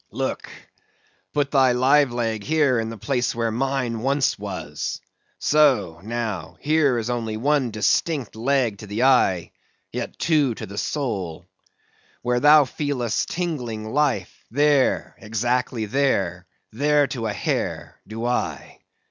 [0.09, 0.49] Look,
[1.31, 4.99] put thy live leg here in the place where mine once was;
[5.37, 9.51] so, now, here is only one distinct leg to the eye,
[9.91, 11.45] yet two to the soul.
[12.23, 18.79] Where thou feelest tingling life; there, exactly there, there to a hair, do I.